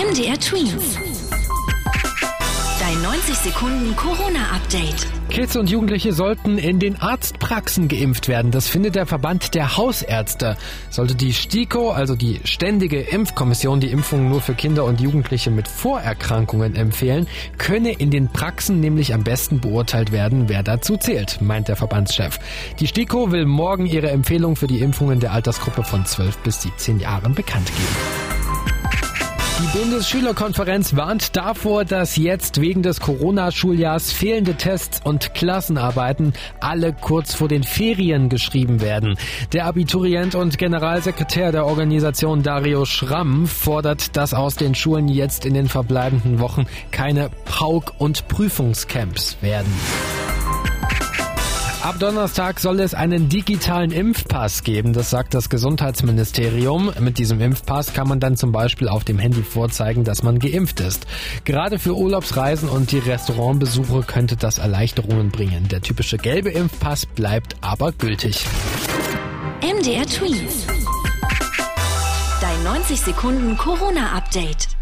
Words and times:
MDR 0.00 0.40
Twins. 0.40 0.98
Dein 2.80 3.02
90 3.02 3.34
Sekunden 3.34 3.94
Corona-Update. 3.96 5.06
Kids 5.28 5.56
und 5.56 5.68
Jugendliche 5.68 6.14
sollten 6.14 6.56
in 6.56 6.78
den 6.78 6.98
Arztpraxen 6.98 7.86
geimpft 7.86 8.26
werden. 8.26 8.50
Das 8.50 8.66
findet 8.66 8.94
der 8.94 9.04
Verband 9.04 9.54
der 9.54 9.76
Hausärzte. 9.76 10.56
Sollte 10.88 11.14
die 11.16 11.34
STIKO, 11.34 11.90
also 11.90 12.16
die 12.16 12.40
Ständige 12.44 12.98
Impfkommission, 12.98 13.80
die 13.80 13.90
Impfung 13.90 14.30
nur 14.30 14.40
für 14.40 14.54
Kinder 14.54 14.86
und 14.86 15.02
Jugendliche 15.02 15.50
mit 15.50 15.68
Vorerkrankungen 15.68 16.76
empfehlen, 16.76 17.28
könne 17.58 17.92
in 17.92 18.10
den 18.10 18.28
Praxen 18.28 18.80
nämlich 18.80 19.12
am 19.12 19.22
besten 19.22 19.60
beurteilt 19.60 20.12
werden, 20.12 20.48
wer 20.48 20.62
dazu 20.62 20.96
zählt, 20.96 21.42
meint 21.42 21.68
der 21.68 21.76
Verbandschef. 21.76 22.38
Die 22.78 22.86
STIKO 22.86 23.32
will 23.32 23.44
morgen 23.44 23.84
ihre 23.84 24.10
Empfehlung 24.10 24.56
für 24.56 24.66
die 24.66 24.80
Impfungen 24.80 25.20
der 25.20 25.32
Altersgruppe 25.32 25.84
von 25.84 26.06
12 26.06 26.38
bis 26.38 26.62
17 26.62 27.00
Jahren 27.00 27.34
bekannt 27.34 27.66
geben. 27.66 28.29
Die 29.60 29.78
Bundesschülerkonferenz 29.78 30.96
warnt 30.96 31.36
davor, 31.36 31.84
dass 31.84 32.16
jetzt 32.16 32.62
wegen 32.62 32.82
des 32.82 32.98
Corona-Schuljahrs 32.98 34.10
fehlende 34.10 34.54
Tests 34.54 35.02
und 35.04 35.34
Klassenarbeiten 35.34 36.32
alle 36.60 36.94
kurz 36.94 37.34
vor 37.34 37.46
den 37.46 37.62
Ferien 37.62 38.30
geschrieben 38.30 38.80
werden. 38.80 39.18
Der 39.52 39.66
Abiturient 39.66 40.34
und 40.34 40.56
Generalsekretär 40.56 41.52
der 41.52 41.66
Organisation 41.66 42.42
Dario 42.42 42.86
Schramm 42.86 43.46
fordert, 43.46 44.16
dass 44.16 44.32
aus 44.32 44.56
den 44.56 44.74
Schulen 44.74 45.08
jetzt 45.08 45.44
in 45.44 45.52
den 45.52 45.68
verbleibenden 45.68 46.38
Wochen 46.38 46.64
keine 46.90 47.28
Pauk- 47.44 47.92
und 47.98 48.28
Prüfungscamps 48.28 49.36
werden. 49.42 49.70
Ab 51.82 51.98
Donnerstag 51.98 52.60
soll 52.60 52.78
es 52.80 52.92
einen 52.92 53.30
digitalen 53.30 53.90
Impfpass 53.90 54.64
geben, 54.64 54.92
das 54.92 55.08
sagt 55.08 55.32
das 55.32 55.48
Gesundheitsministerium. 55.48 56.92
Mit 57.00 57.16
diesem 57.16 57.40
Impfpass 57.40 57.94
kann 57.94 58.06
man 58.06 58.20
dann 58.20 58.36
zum 58.36 58.52
Beispiel 58.52 58.86
auf 58.86 59.04
dem 59.04 59.18
Handy 59.18 59.42
vorzeigen, 59.42 60.04
dass 60.04 60.22
man 60.22 60.38
geimpft 60.38 60.80
ist. 60.80 61.06
Gerade 61.46 61.78
für 61.78 61.96
Urlaubsreisen 61.96 62.68
und 62.68 62.92
die 62.92 62.98
Restaurantbesuche 62.98 64.02
könnte 64.02 64.36
das 64.36 64.58
Erleichterungen 64.58 65.30
bringen. 65.30 65.68
Der 65.68 65.80
typische 65.80 66.18
gelbe 66.18 66.50
Impfpass 66.50 67.06
bleibt 67.06 67.56
aber 67.62 67.92
gültig. 67.92 68.44
MDR 69.62 70.04
Tweets. 70.04 70.66
Dein 72.42 72.62
90 72.62 73.00
Sekunden 73.00 73.56
Corona-Update. 73.56 74.79